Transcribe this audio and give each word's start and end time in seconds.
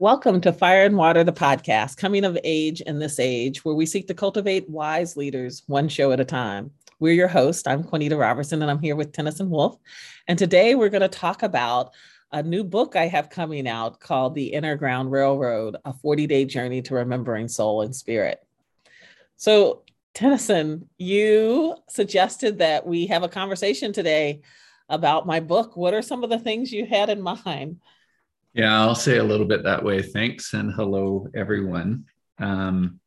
Welcome 0.00 0.40
to 0.42 0.52
Fire 0.52 0.84
and 0.84 0.96
Water, 0.96 1.24
the 1.24 1.32
podcast, 1.32 1.96
coming 1.96 2.24
of 2.24 2.38
age 2.44 2.80
in 2.82 3.00
this 3.00 3.18
age, 3.18 3.64
where 3.64 3.74
we 3.74 3.84
seek 3.84 4.06
to 4.06 4.14
cultivate 4.14 4.70
wise 4.70 5.16
leaders 5.16 5.64
one 5.66 5.88
show 5.88 6.12
at 6.12 6.20
a 6.20 6.24
time. 6.24 6.70
We're 7.00 7.14
your 7.14 7.26
host. 7.26 7.66
I'm 7.66 7.82
Quanita 7.82 8.16
Roberson, 8.16 8.62
and 8.62 8.70
I'm 8.70 8.78
here 8.78 8.94
with 8.94 9.10
Tenneson 9.10 9.50
Woolf. 9.50 9.76
And 10.28 10.38
today 10.38 10.76
we're 10.76 10.88
going 10.88 11.00
to 11.00 11.08
talk 11.08 11.42
about 11.42 11.94
a 12.30 12.44
new 12.44 12.62
book 12.62 12.94
I 12.94 13.08
have 13.08 13.28
coming 13.28 13.66
out 13.66 13.98
called 13.98 14.36
The 14.36 14.52
InnerGround 14.54 15.10
Railroad 15.10 15.78
A 15.84 15.92
40 15.92 16.28
Day 16.28 16.44
Journey 16.44 16.80
to 16.82 16.94
Remembering 16.94 17.48
Soul 17.48 17.82
and 17.82 17.94
Spirit. 17.94 18.40
So, 19.36 19.82
Tennyson, 20.14 20.88
you 20.98 21.74
suggested 21.88 22.58
that 22.58 22.86
we 22.86 23.08
have 23.08 23.24
a 23.24 23.28
conversation 23.28 23.92
today 23.92 24.42
about 24.88 25.26
my 25.26 25.40
book. 25.40 25.76
What 25.76 25.92
are 25.92 26.02
some 26.02 26.22
of 26.22 26.30
the 26.30 26.38
things 26.38 26.72
you 26.72 26.86
had 26.86 27.10
in 27.10 27.20
mind? 27.20 27.80
Yeah, 28.54 28.80
I'll 28.80 28.94
say 28.94 29.18
a 29.18 29.24
little 29.24 29.46
bit 29.46 29.62
that 29.64 29.84
way. 29.84 30.02
Thanks 30.02 30.54
and 30.54 30.72
hello, 30.72 31.28
everyone. 31.34 32.06
Um, 32.38 32.98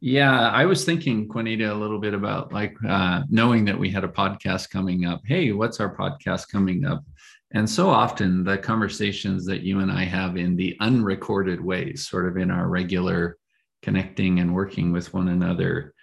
yeah, 0.00 0.50
I 0.50 0.64
was 0.64 0.84
thinking, 0.84 1.28
Quanita, 1.28 1.70
a 1.70 1.74
little 1.74 1.98
bit 1.98 2.14
about 2.14 2.52
like 2.52 2.76
uh, 2.88 3.22
knowing 3.28 3.64
that 3.64 3.78
we 3.78 3.90
had 3.90 4.04
a 4.04 4.08
podcast 4.08 4.70
coming 4.70 5.06
up. 5.06 5.22
Hey, 5.26 5.50
what's 5.50 5.80
our 5.80 5.94
podcast 5.94 6.48
coming 6.50 6.84
up? 6.84 7.04
And 7.50 7.68
so 7.68 7.90
often 7.90 8.44
the 8.44 8.58
conversations 8.58 9.44
that 9.46 9.62
you 9.62 9.80
and 9.80 9.90
I 9.90 10.04
have 10.04 10.36
in 10.36 10.54
the 10.54 10.76
unrecorded 10.80 11.60
ways, 11.60 12.06
sort 12.06 12.28
of 12.28 12.36
in 12.36 12.50
our 12.50 12.68
regular 12.68 13.38
connecting 13.82 14.38
and 14.38 14.54
working 14.54 14.92
with 14.92 15.12
one 15.12 15.28
another, 15.28 15.94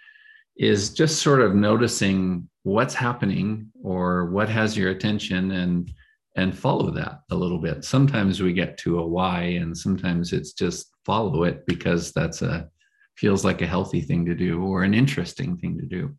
is 0.56 0.90
just 0.90 1.22
sort 1.22 1.40
of 1.40 1.54
noticing 1.54 2.48
what's 2.64 2.94
happening 2.94 3.70
or 3.82 4.26
what 4.26 4.48
has 4.48 4.76
your 4.76 4.90
attention 4.90 5.52
and 5.52 5.90
and 6.36 6.56
follow 6.56 6.90
that 6.90 7.20
a 7.30 7.34
little 7.34 7.58
bit. 7.58 7.84
Sometimes 7.84 8.42
we 8.42 8.52
get 8.52 8.78
to 8.78 8.98
a 8.98 9.06
why, 9.06 9.42
and 9.42 9.76
sometimes 9.76 10.32
it's 10.32 10.52
just 10.52 10.92
follow 11.04 11.44
it 11.44 11.66
because 11.66 12.12
that's 12.12 12.42
a 12.42 12.68
feels 13.16 13.44
like 13.44 13.62
a 13.62 13.66
healthy 13.66 14.02
thing 14.02 14.26
to 14.26 14.34
do 14.34 14.62
or 14.62 14.82
an 14.82 14.92
interesting 14.92 15.56
thing 15.56 15.78
to 15.78 15.86
do. 15.86 16.14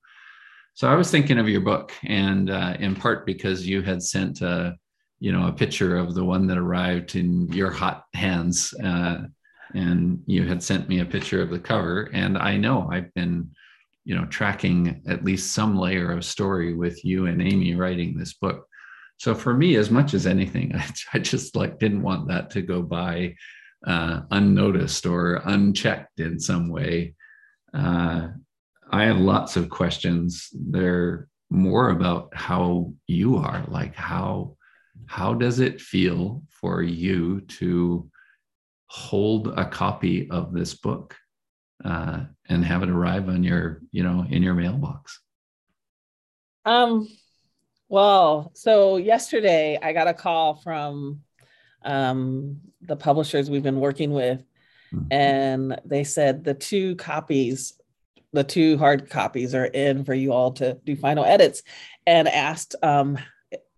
So 0.73 0.87
I 0.87 0.95
was 0.95 1.11
thinking 1.11 1.37
of 1.37 1.47
your 1.47 1.61
book, 1.61 1.93
and 2.03 2.49
uh, 2.49 2.75
in 2.79 2.95
part 2.95 3.25
because 3.25 3.67
you 3.67 3.81
had 3.81 4.01
sent 4.01 4.41
a 4.41 4.75
you 5.19 5.31
know 5.31 5.47
a 5.47 5.53
picture 5.53 5.97
of 5.97 6.15
the 6.15 6.25
one 6.25 6.47
that 6.47 6.57
arrived 6.57 7.15
in 7.15 7.47
your 7.51 7.71
hot 7.71 8.05
hands, 8.13 8.73
uh, 8.83 9.19
and 9.75 10.21
you 10.25 10.47
had 10.47 10.63
sent 10.63 10.89
me 10.89 10.99
a 10.99 11.05
picture 11.05 11.41
of 11.41 11.51
the 11.51 11.59
cover, 11.59 12.09
and 12.13 12.37
I 12.37 12.57
know 12.57 12.89
I've 12.91 13.13
been 13.13 13.51
you 14.03 14.15
know 14.15 14.25
tracking 14.25 15.03
at 15.07 15.23
least 15.23 15.53
some 15.53 15.77
layer 15.77 16.11
of 16.11 16.25
story 16.25 16.73
with 16.73 17.05
you 17.05 17.27
and 17.27 17.41
Amy 17.41 17.75
writing 17.75 18.17
this 18.17 18.33
book 18.33 18.66
so 19.17 19.35
for 19.35 19.53
me 19.53 19.75
as 19.75 19.89
much 19.89 20.13
as 20.13 20.25
anything 20.25 20.73
i, 20.75 20.85
I 21.13 21.19
just 21.19 21.55
like 21.55 21.79
didn't 21.79 22.03
want 22.03 22.27
that 22.29 22.49
to 22.51 22.61
go 22.61 22.81
by 22.81 23.35
uh, 23.85 24.21
unnoticed 24.31 25.05
or 25.05 25.41
unchecked 25.45 26.19
in 26.19 26.39
some 26.39 26.69
way. 26.69 27.13
Uh, 27.73 28.29
i 28.91 29.03
have 29.03 29.17
lots 29.17 29.55
of 29.55 29.69
questions. 29.69 30.49
They're 30.53 31.27
more 31.49 31.89
about 31.89 32.35
how 32.35 32.93
you 33.07 33.37
are 33.37 33.63
like 33.67 33.95
how 33.95 34.55
how 35.05 35.33
does 35.33 35.59
it 35.59 35.79
feel 35.79 36.43
for 36.49 36.81
you 36.81 37.39
to 37.41 38.09
hold 38.87 39.47
a 39.57 39.65
copy 39.65 40.29
of 40.29 40.53
this 40.53 40.73
book 40.73 41.15
uh, 41.85 42.21
and 42.49 42.65
have 42.65 42.83
it 42.83 42.89
arrive 42.89 43.29
on 43.29 43.43
your 43.43 43.81
you 43.91 44.03
know 44.03 44.25
in 44.29 44.41
your 44.41 44.55
mailbox? 44.55 45.21
Um 46.65 47.07
well, 47.89 48.51
so 48.53 48.97
yesterday 48.97 49.79
I 49.81 49.93
got 49.93 50.07
a 50.07 50.13
call 50.13 50.55
from 50.55 51.21
um, 51.83 52.59
the 52.81 52.95
publishers 52.95 53.49
we've 53.49 53.63
been 53.63 53.79
working 53.79 54.11
with, 54.11 54.43
mm-hmm. 54.93 55.11
and 55.11 55.79
they 55.85 56.03
said 56.03 56.43
the 56.43 56.53
two 56.53 56.95
copies, 56.97 57.73
the 58.33 58.43
two 58.43 58.77
hard 58.77 59.09
copies, 59.09 59.55
are 59.55 59.65
in 59.65 60.03
for 60.03 60.13
you 60.13 60.33
all 60.33 60.51
to 60.53 60.73
do 60.85 60.95
final 60.95 61.23
edits, 61.23 61.63
and 62.05 62.27
asked, 62.27 62.75
um, 62.83 63.17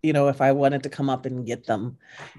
you 0.02 0.12
know, 0.12 0.28
if 0.28 0.40
I 0.40 0.52
wanted 0.52 0.82
to 0.84 0.88
come 0.88 1.08
up 1.08 1.24
and 1.26 1.46
get 1.46 1.66
them, 1.66 1.96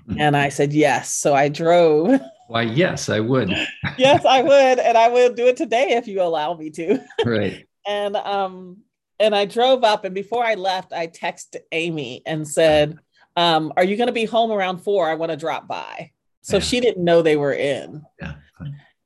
mm-hmm. 0.09 0.19
and 0.19 0.35
I 0.35 0.49
said 0.49 0.73
yes. 0.73 1.13
So 1.13 1.33
I 1.33 1.47
drove. 1.47 2.19
Why, 2.47 2.63
yes, 2.63 3.07
I 3.07 3.21
would. 3.21 3.49
yes, 3.97 4.25
I 4.25 4.41
would, 4.41 4.79
and 4.79 4.97
I 4.97 5.07
will 5.07 5.33
do 5.33 5.47
it 5.47 5.55
today 5.55 5.91
if 5.91 6.07
you 6.07 6.21
allow 6.21 6.53
me 6.53 6.69
to. 6.71 6.99
Right. 7.25 7.65
and 7.87 8.17
um, 8.17 8.77
and 9.21 9.35
I 9.35 9.45
drove 9.45 9.83
up, 9.83 10.03
and 10.03 10.15
before 10.15 10.43
I 10.43 10.55
left, 10.55 10.91
I 10.91 11.07
texted 11.07 11.61
Amy 11.71 12.23
and 12.25 12.47
said, 12.47 12.97
um, 13.35 13.71
"Are 13.77 13.83
you 13.83 13.95
going 13.95 14.07
to 14.07 14.13
be 14.13 14.25
home 14.25 14.51
around 14.51 14.79
four? 14.79 15.07
I 15.07 15.13
want 15.13 15.31
to 15.31 15.37
drop 15.37 15.67
by." 15.67 16.11
So 16.41 16.57
yeah. 16.57 16.63
she 16.63 16.79
didn't 16.79 17.05
know 17.05 17.21
they 17.21 17.37
were 17.37 17.53
in. 17.53 18.03
Yeah. 18.19 18.33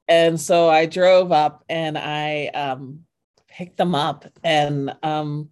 And 0.08 0.40
so 0.40 0.70
I 0.70 0.86
drove 0.86 1.32
up 1.32 1.66
and 1.68 1.98
I 1.98 2.48
um, 2.48 3.06
picked 3.48 3.78
them 3.78 3.94
up, 3.94 4.26
and 4.44 4.96
um, 5.04 5.50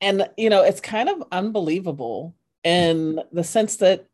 and 0.00 0.28
you 0.36 0.50
know 0.50 0.64
it's 0.64 0.80
kind 0.80 1.08
of 1.08 1.22
unbelievable 1.30 2.34
in 2.64 3.20
the 3.32 3.44
sense 3.44 3.76
that 3.76 4.06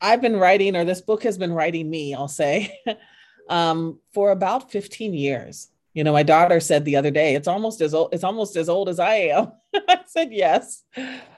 I've 0.00 0.20
been 0.20 0.36
writing, 0.36 0.76
or 0.76 0.84
this 0.84 1.00
book 1.00 1.22
has 1.22 1.38
been 1.38 1.52
writing 1.52 1.88
me, 1.88 2.12
I'll 2.12 2.26
say, 2.26 2.76
um, 3.48 4.00
for 4.12 4.32
about 4.32 4.72
15 4.72 5.14
years. 5.14 5.68
You 5.94 6.04
know, 6.04 6.12
my 6.12 6.22
daughter 6.22 6.58
said 6.58 6.84
the 6.84 6.96
other 6.96 7.10
day, 7.10 7.34
it's 7.34 7.48
almost 7.48 7.80
as 7.80 7.92
old, 7.92 8.14
it's 8.14 8.24
almost 8.24 8.56
as 8.56 8.68
old 8.68 8.88
as 8.88 8.98
I 8.98 9.14
am. 9.14 9.52
I 9.88 10.00
said 10.06 10.32
yes. 10.32 10.82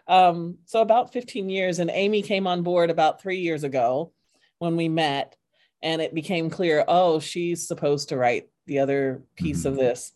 Um, 0.07 0.59
so 0.65 0.81
about 0.81 1.13
15 1.13 1.49
years, 1.49 1.79
and 1.81 1.91
Amy 1.91 2.23
came 2.23 2.47
on 2.47 2.63
board 2.63 2.91
about 2.91 3.21
three 3.21 3.39
years 3.41 3.65
ago 3.65 4.13
when 4.59 4.77
we 4.77 4.89
met, 4.89 5.37
and 5.83 6.01
it 6.01 6.15
became 6.15 6.51
clear, 6.51 6.85
oh, 6.87 7.19
she's 7.19 7.67
supposed 7.67 8.11
to 8.11 8.17
write 8.17 8.49
the 8.67 8.79
other 8.79 9.23
piece 9.37 9.61
mm-hmm. 9.61 9.69
of 9.69 9.77
this. 9.77 10.13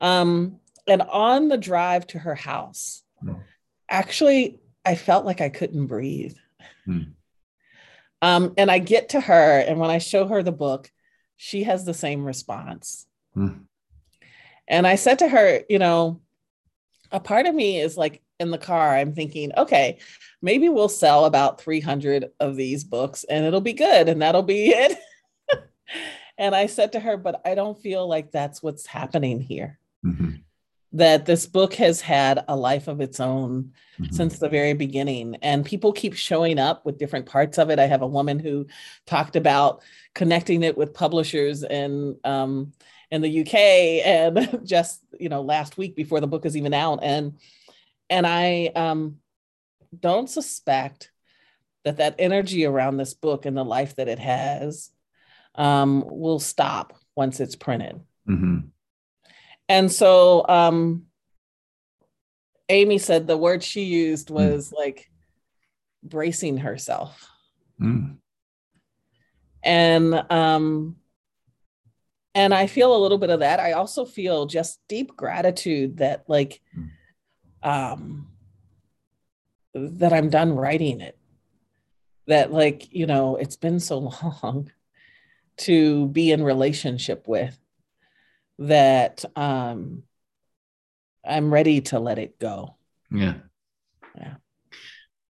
Um, 0.00 0.60
and 0.86 1.02
on 1.02 1.48
the 1.48 1.58
drive 1.58 2.06
to 2.08 2.18
her 2.18 2.34
house, 2.34 3.02
mm-hmm. 3.24 3.40
actually, 3.88 4.60
I 4.84 4.94
felt 4.94 5.24
like 5.24 5.40
I 5.40 5.48
couldn't 5.48 5.86
breathe. 5.86 6.36
Mm-hmm. 6.86 7.12
Um, 8.22 8.52
and 8.58 8.70
I 8.70 8.78
get 8.78 9.10
to 9.10 9.20
her, 9.20 9.60
and 9.60 9.78
when 9.78 9.90
I 9.90 9.98
show 9.98 10.26
her 10.26 10.42
the 10.42 10.52
book, 10.52 10.90
she 11.36 11.62
has 11.62 11.84
the 11.84 11.94
same 11.94 12.24
response. 12.24 13.06
Mm. 13.34 13.64
And 14.70 14.86
I 14.86 14.94
said 14.94 15.18
to 15.18 15.28
her, 15.28 15.62
you 15.68 15.80
know, 15.80 16.20
a 17.10 17.20
part 17.20 17.46
of 17.46 17.54
me 17.54 17.80
is 17.80 17.98
like 17.98 18.22
in 18.38 18.52
the 18.52 18.56
car, 18.56 18.96
I'm 18.96 19.12
thinking, 19.12 19.50
okay, 19.56 19.98
maybe 20.40 20.68
we'll 20.68 20.88
sell 20.88 21.24
about 21.24 21.60
300 21.60 22.30
of 22.38 22.56
these 22.56 22.84
books 22.84 23.24
and 23.24 23.44
it'll 23.44 23.60
be 23.60 23.72
good 23.72 24.08
and 24.08 24.22
that'll 24.22 24.44
be 24.44 24.68
it. 24.74 24.96
and 26.38 26.54
I 26.54 26.66
said 26.66 26.92
to 26.92 27.00
her, 27.00 27.16
but 27.16 27.42
I 27.44 27.56
don't 27.56 27.80
feel 27.82 28.08
like 28.08 28.30
that's 28.30 28.62
what's 28.62 28.86
happening 28.86 29.40
here. 29.40 29.78
Mm-hmm. 30.06 30.36
That 30.94 31.26
this 31.26 31.46
book 31.46 31.74
has 31.74 32.00
had 32.00 32.44
a 32.48 32.56
life 32.56 32.88
of 32.88 33.00
its 33.00 33.20
own 33.20 33.72
mm-hmm. 34.00 34.12
since 34.12 34.38
the 34.38 34.48
very 34.48 34.72
beginning, 34.72 35.36
and 35.40 35.64
people 35.64 35.92
keep 35.92 36.14
showing 36.14 36.58
up 36.58 36.84
with 36.84 36.98
different 36.98 37.26
parts 37.26 37.58
of 37.58 37.70
it. 37.70 37.78
I 37.78 37.86
have 37.86 38.02
a 38.02 38.08
woman 38.08 38.40
who 38.40 38.66
talked 39.06 39.36
about 39.36 39.82
connecting 40.16 40.64
it 40.64 40.76
with 40.76 40.92
publishers 40.92 41.62
and 41.62 42.16
um, 42.24 42.72
in 43.10 43.22
the 43.22 43.40
UK 43.40 43.54
and 43.54 44.60
just 44.64 45.00
you 45.18 45.28
know 45.28 45.42
last 45.42 45.76
week 45.76 45.96
before 45.96 46.20
the 46.20 46.26
book 46.26 46.46
is 46.46 46.56
even 46.56 46.74
out 46.74 47.00
and 47.02 47.34
and 48.08 48.26
I 48.26 48.72
um, 48.74 49.18
don't 49.98 50.28
suspect 50.28 51.12
that 51.84 51.98
that 51.98 52.16
energy 52.18 52.66
around 52.66 52.96
this 52.96 53.14
book 53.14 53.46
and 53.46 53.56
the 53.56 53.64
life 53.64 53.96
that 53.96 54.08
it 54.08 54.18
has 54.18 54.90
um, 55.54 56.04
will 56.06 56.40
stop 56.40 56.98
once 57.16 57.40
it's 57.40 57.56
printed. 57.56 58.00
Mm-hmm. 58.28 58.58
And 59.68 59.92
so 59.92 60.44
um, 60.48 61.04
Amy 62.68 62.98
said 62.98 63.26
the 63.26 63.36
word 63.36 63.62
she 63.62 63.84
used 63.84 64.28
mm. 64.28 64.32
was 64.32 64.70
mm. 64.70 64.76
like 64.76 65.08
bracing 66.02 66.58
herself. 66.58 67.28
Mm. 67.80 68.16
And 69.62 70.14
um, 70.30 70.96
and 72.34 72.54
i 72.54 72.66
feel 72.66 72.94
a 72.94 72.98
little 73.02 73.18
bit 73.18 73.30
of 73.30 73.40
that. 73.40 73.60
I 73.60 73.72
also 73.72 74.04
feel 74.04 74.46
just 74.46 74.80
deep 74.88 75.16
gratitude 75.16 75.98
that 75.98 76.24
like 76.28 76.60
um 77.62 78.28
that 79.74 80.12
i'm 80.12 80.30
done 80.30 80.54
writing 80.54 81.00
it. 81.00 81.18
That 82.26 82.52
like 82.52 82.92
you 82.92 83.06
know 83.06 83.36
it's 83.36 83.56
been 83.56 83.80
so 83.80 83.98
long 84.42 84.70
to 85.58 86.08
be 86.08 86.30
in 86.32 86.42
relationship 86.42 87.28
with 87.28 87.58
that 88.58 89.24
um 89.36 90.04
i'm 91.24 91.52
ready 91.52 91.80
to 91.80 91.98
let 91.98 92.18
it 92.18 92.38
go. 92.38 92.76
Yeah. 93.10 93.34
Yeah. 94.16 94.34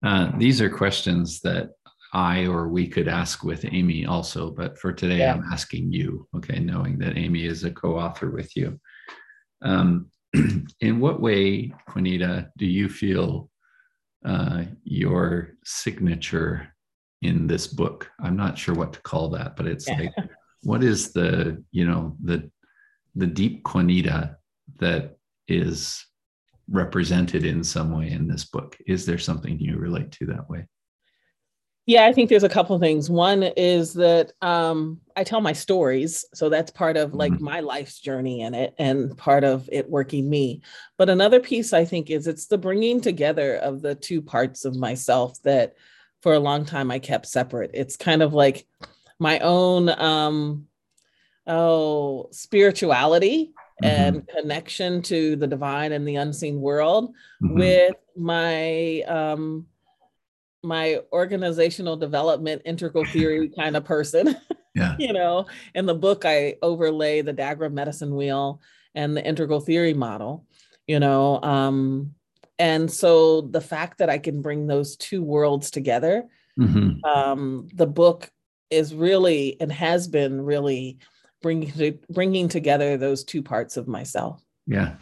Uh, 0.02 0.36
these 0.38 0.60
are 0.60 0.70
questions 0.70 1.40
that 1.40 1.70
I 2.12 2.46
or 2.46 2.68
we 2.68 2.86
could 2.88 3.08
ask 3.08 3.44
with 3.44 3.64
Amy 3.70 4.06
also, 4.06 4.50
but 4.50 4.78
for 4.78 4.92
today, 4.92 5.18
yeah. 5.18 5.34
I'm 5.34 5.44
asking 5.52 5.92
you, 5.92 6.26
okay, 6.36 6.58
knowing 6.58 6.98
that 6.98 7.16
Amy 7.18 7.44
is 7.44 7.64
a 7.64 7.70
co 7.70 7.98
author 7.98 8.30
with 8.30 8.56
you. 8.56 8.80
Um, 9.62 10.10
in 10.80 11.00
what 11.00 11.20
way, 11.20 11.72
Quanita, 11.88 12.50
do 12.56 12.66
you 12.66 12.88
feel 12.88 13.50
uh, 14.24 14.64
your 14.84 15.54
signature 15.64 16.74
in 17.22 17.46
this 17.46 17.66
book? 17.66 18.10
I'm 18.20 18.36
not 18.36 18.56
sure 18.56 18.74
what 18.74 18.92
to 18.94 19.02
call 19.02 19.30
that, 19.30 19.56
but 19.56 19.66
it's 19.66 19.88
Yeah. 19.88 19.98
like, 19.98 20.14
what 20.62 20.82
is 20.82 21.12
the, 21.12 21.62
you 21.70 21.86
know, 21.86 22.16
the 22.22 22.50
the 23.14 23.26
deep 23.26 23.64
Quanita 23.64 24.36
that 24.78 25.16
is 25.48 26.04
represented 26.70 27.44
in 27.44 27.64
some 27.64 27.90
way 27.90 28.10
in 28.10 28.28
this 28.28 28.44
book? 28.44 28.76
Is 28.86 29.06
there 29.06 29.18
something 29.18 29.58
you 29.58 29.76
relate 29.76 30.12
to 30.12 30.26
that 30.26 30.48
way? 30.48 30.66
Yeah, 31.88 32.04
I 32.04 32.12
think 32.12 32.28
there's 32.28 32.44
a 32.44 32.50
couple 32.50 32.76
of 32.76 32.82
things. 32.82 33.08
One 33.08 33.42
is 33.56 33.94
that 33.94 34.32
um, 34.42 35.00
I 35.16 35.24
tell 35.24 35.40
my 35.40 35.54
stories, 35.54 36.22
so 36.34 36.50
that's 36.50 36.70
part 36.70 36.98
of 36.98 37.14
like 37.14 37.32
Mhm. 37.32 37.40
my 37.40 37.60
life's 37.60 37.98
journey 37.98 38.42
in 38.42 38.52
it, 38.54 38.74
and 38.78 39.16
part 39.16 39.42
of 39.42 39.66
it 39.72 39.88
working 39.88 40.28
me. 40.28 40.60
But 40.98 41.08
another 41.08 41.40
piece 41.40 41.72
I 41.72 41.86
think 41.86 42.10
is 42.10 42.26
it's 42.26 42.44
the 42.46 42.58
bringing 42.58 43.00
together 43.00 43.56
of 43.56 43.80
the 43.80 43.94
two 43.94 44.20
parts 44.20 44.66
of 44.66 44.76
myself 44.76 45.40
that, 45.44 45.76
for 46.20 46.34
a 46.34 46.38
long 46.38 46.66
time, 46.66 46.90
I 46.90 46.98
kept 46.98 47.24
separate. 47.26 47.70
It's 47.72 47.96
kind 47.96 48.20
of 48.22 48.34
like 48.34 48.66
my 49.18 49.38
own 49.38 49.88
um, 49.88 50.66
oh 51.46 52.28
spirituality 52.32 53.54
and 53.82 54.28
connection 54.28 55.00
to 55.00 55.36
the 55.36 55.46
divine 55.46 55.92
and 55.92 56.06
the 56.06 56.16
unseen 56.16 56.60
world 56.60 57.14
Mhm. 57.42 57.54
with 57.54 57.96
my 58.14 59.00
um 59.08 59.66
my 60.62 61.00
organizational 61.12 61.96
development 61.96 62.62
integral 62.64 63.04
theory 63.06 63.48
kind 63.48 63.76
of 63.76 63.84
person 63.84 64.36
yeah. 64.74 64.96
you 64.98 65.12
know 65.12 65.46
in 65.74 65.86
the 65.86 65.94
book 65.94 66.24
i 66.24 66.54
overlay 66.62 67.20
the 67.22 67.32
Dagara 67.34 67.72
medicine 67.72 68.14
wheel 68.14 68.60
and 68.94 69.16
the 69.16 69.24
integral 69.24 69.60
theory 69.60 69.94
model 69.94 70.46
you 70.86 70.98
know 70.98 71.40
um 71.42 72.14
and 72.58 72.90
so 72.90 73.42
the 73.42 73.60
fact 73.60 73.98
that 73.98 74.10
i 74.10 74.18
can 74.18 74.42
bring 74.42 74.66
those 74.66 74.96
two 74.96 75.22
worlds 75.22 75.70
together 75.70 76.24
Mhm. 76.58 77.04
um 77.04 77.68
the 77.72 77.86
book 77.86 78.28
is 78.68 78.92
really 78.92 79.56
and 79.60 79.70
has 79.70 80.08
been 80.08 80.40
really 80.42 80.98
bringing 81.40 81.70
to, 81.72 81.96
bringing 82.10 82.48
together 82.48 82.96
those 82.96 83.22
two 83.22 83.42
parts 83.42 83.76
of 83.76 83.86
myself 83.86 84.42
Yeah. 84.66 84.96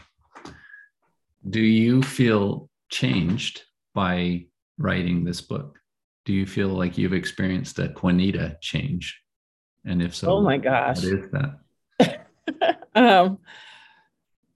Do 1.49 1.61
you 1.61 2.03
feel 2.03 2.69
changed 2.91 3.63
by 3.95 4.47
writing 4.79 5.25
this 5.25 5.41
book? 5.41 5.79
Do 6.25 6.33
you 6.33 6.47
feel 6.47 6.69
like 6.69 6.99
you've 6.99 7.13
experienced 7.13 7.79
a 7.79 7.89
Quanita 7.89 8.61
change? 8.61 9.21
And 9.85 10.03
if 10.03 10.15
so, 10.15 10.33
oh 10.33 10.41
my 10.43 10.59
gosh 10.59 10.97
what 10.97 11.13
is 11.13 11.31
that? 11.31 12.87
um 12.95 13.39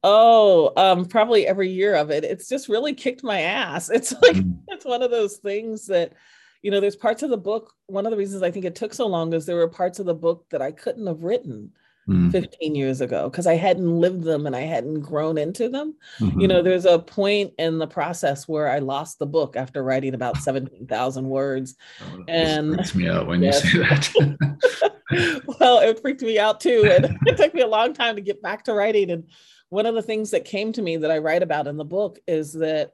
oh 0.02 0.72
um 0.76 1.04
probably 1.04 1.46
every 1.46 1.68
year 1.70 1.94
of 1.94 2.10
it 2.10 2.24
it's 2.24 2.48
just 2.48 2.68
really 2.68 2.94
kicked 2.94 3.22
my 3.22 3.42
ass 3.42 3.90
it's 3.94 4.12
like 4.22 4.36
Mm, 4.36 4.60
it's 4.68 4.84
one 4.84 5.02
of 5.02 5.10
those 5.10 5.36
things 5.36 5.86
that 5.86 6.14
you 6.62 6.70
know 6.70 6.80
there's 6.80 6.96
parts 6.96 7.22
of 7.22 7.30
the 7.30 7.36
book 7.36 7.74
one 7.86 8.06
of 8.06 8.10
the 8.10 8.16
reasons 8.16 8.42
i 8.42 8.50
think 8.50 8.64
it 8.64 8.74
took 8.74 8.94
so 8.94 9.06
long 9.06 9.32
is 9.34 9.44
there 9.44 9.56
were 9.56 9.68
parts 9.68 9.98
of 9.98 10.06
the 10.06 10.14
book 10.14 10.46
that 10.50 10.62
i 10.62 10.72
couldn't 10.72 11.06
have 11.06 11.22
written 11.22 11.70
mm, 12.08 12.30
15 12.32 12.74
years 12.74 13.00
ago 13.00 13.28
because 13.28 13.46
i 13.46 13.54
hadn't 13.54 13.88
lived 14.00 14.22
them 14.22 14.46
and 14.46 14.56
i 14.56 14.62
hadn't 14.62 15.00
grown 15.00 15.38
into 15.38 15.68
them 15.68 15.94
mhm. 16.18 16.40
you 16.40 16.48
know 16.48 16.62
there's 16.62 16.84
a 16.84 16.98
point 16.98 17.52
in 17.58 17.78
the 17.78 17.86
process 17.86 18.46
where 18.48 18.68
i 18.68 18.78
lost 18.78 19.18
the 19.18 19.26
book 19.26 19.56
after 19.56 19.82
writing 19.82 20.14
about 20.14 20.36
17000 20.38 21.28
words 21.28 21.76
Oh, 22.02 22.24
and- 22.28 22.74
freaks 22.74 22.94
me 22.94 23.08
out 23.08 23.26
when 23.26 23.42
Yes. 23.44 23.64
you 23.72 23.84
say 23.84 23.88
that. 23.88 25.42
well, 25.60 25.80
it 25.80 26.00
freaked 26.00 26.22
me 26.22 26.38
out 26.38 26.60
too. 26.60 26.84
And 26.88 27.16
it 27.26 27.36
took 27.36 27.52
me 27.52 27.62
a 27.62 27.66
long 27.66 27.92
time 27.94 28.14
to 28.14 28.22
get 28.22 28.40
back 28.42 28.64
to 28.64 28.72
writing. 28.74 29.10
And 29.10 29.24
one 29.68 29.86
of 29.86 29.94
the 29.96 30.02
things 30.02 30.30
that 30.30 30.44
came 30.44 30.72
to 30.72 30.82
me 30.82 30.96
that 30.98 31.10
I 31.10 31.18
write 31.18 31.42
about 31.42 31.66
in 31.66 31.76
the 31.76 31.84
book 31.84 32.18
is 32.28 32.52
that 32.54 32.92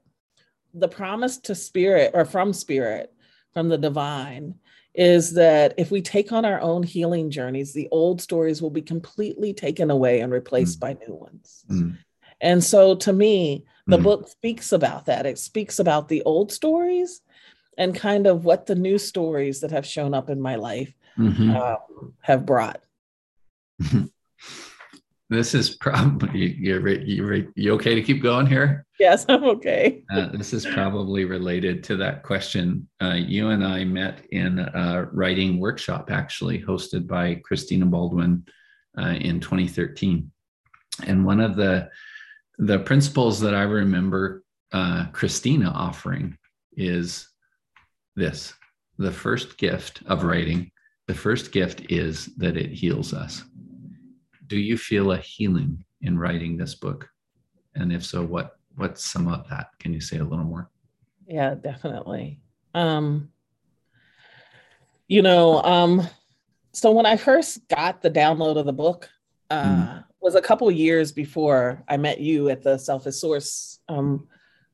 the 0.73 0.89
promise 0.89 1.37
to 1.39 1.55
spirit 1.55 2.13
or 2.15 2.25
from 2.25 2.53
spirit, 2.53 3.13
from 3.53 3.69
the 3.69 3.79
divine, 3.79 4.55
is 4.97 5.35
that 5.35 5.75
if 5.77 5.91
we 5.91 6.01
take 6.01 6.33
on 6.33 6.45
our 6.45 6.61
own 6.61 6.83
healing 6.83 7.31
journeys, 7.31 7.73
the 7.75 7.89
old 7.93 8.21
stories 8.21 8.63
will 8.63 8.71
be 8.71 8.83
completely 8.83 9.53
taken 9.53 9.91
away 9.91 10.21
and 10.21 10.33
replaced 10.33 10.79
Mm. 10.79 10.81
by 10.81 10.93
new 11.07 11.15
ones. 11.15 11.65
Mm, 11.71 11.97
And 12.41 12.63
so 12.65 12.95
to 12.97 13.13
me, 13.13 13.65
the 13.87 13.99
Mm. 13.99 14.03
book 14.03 14.29
speaks 14.29 14.73
about 14.73 15.07
that. 15.07 15.27
It 15.27 15.39
speaks 15.39 15.79
about 15.79 16.09
the 16.09 16.23
old 16.25 16.51
stories 16.51 17.21
and 17.79 17.95
kind 17.95 18.27
of 18.27 18.45
what 18.45 18.67
the 18.67 18.75
new 18.75 18.99
stories 18.99 19.61
that 19.61 19.71
have 19.71 19.87
shown 19.87 20.13
up 20.15 20.29
in 20.31 20.41
my 20.41 20.57
life 20.57 20.93
mhm. 21.19 21.57
um, 21.57 22.15
have 22.21 22.45
brought. 22.47 22.83
This 25.29 25.55
is 25.55 25.75
probably 25.77 26.55
you're, 26.55 26.89
you're, 26.89 27.47
you 27.57 27.73
okay 27.75 27.95
to 27.95 28.03
keep 28.03 28.23
going 28.23 28.47
here? 28.47 28.87
Yes, 28.99 29.27
I'm 29.29 29.45
okay. 29.45 30.05
Uh, 30.11 30.29
this 30.29 30.53
is 30.53 30.65
probably 30.65 31.25
related 31.25 31.83
to 31.85 31.97
that 31.97 32.23
question. 32.23 32.89
Uh, 33.03 33.15
you 33.15 33.49
and 33.49 33.65
I 33.65 33.85
met 33.85 34.25
in 34.31 34.59
a 34.61 35.09
writing 35.13 35.59
workshop, 35.59 36.11
actually 36.11 36.63
hosted 36.63 37.07
by 37.07 37.41
Christina 37.45 37.87
Baldwin 37.87 38.47
uh, 38.99 39.17
in 39.21 39.41
2013. 39.41 40.31
And 41.07 41.25
one 41.25 41.41
of 41.41 41.57
the 41.57 41.91
the 42.59 42.79
principles 42.79 43.39
that 43.41 43.55
I 43.55 43.63
remember 43.63 44.43
uh, 44.73 45.07
Christina 45.13 45.71
offering 45.71 46.39
is 46.77 47.29
this: 48.15 48.55
the 48.97 49.13
first 49.13 49.59
gift 49.59 50.03
of 50.07 50.23
writing. 50.23 50.71
The 51.07 51.15
first 51.15 51.53
gift 51.53 51.91
is 51.91 52.27
that 52.37 52.57
it 52.57 52.73
heals 52.73 53.13
us. 53.13 53.45
Do 54.47 54.59
you 54.59 54.79
feel 54.79 55.13
a 55.13 55.19
healing 55.19 55.85
in 56.03 56.19
writing 56.19 56.57
this 56.57 56.75
book? 56.75 57.09
And 57.75 57.93
if 57.93 58.05
so, 58.05 58.25
what 58.25 58.59
what's 58.77 59.05
some 59.05 59.29
of 59.29 59.49
that? 59.49 59.69
Can 59.79 59.93
you 59.93 60.01
say 60.01 60.19
a 60.19 60.25
little 60.25 60.45
more? 60.45 60.71
Yeah, 61.27 61.55
definitely. 61.55 62.41
Um, 62.75 63.31
you 65.09 65.23
know, 65.23 65.63
um, 65.63 66.07
so 66.73 66.93
when 66.93 67.07
I 67.07 67.17
first 67.17 67.67
got 67.69 68.03
the 68.03 68.11
download 68.11 68.59
of 68.59 68.67
the 68.67 68.73
book, 68.73 69.09
uh, 69.51 70.01
was 70.21 70.35
a 70.35 70.43
couple 70.43 70.69
years 70.73 71.13
before 71.13 71.85
I 71.89 71.97
met 71.97 72.21
you 72.21 72.49
at 72.49 72.63
the 72.63 72.79
Self 72.79 73.07
as 73.07 73.21
Source 73.21 73.79
um, 73.89 74.27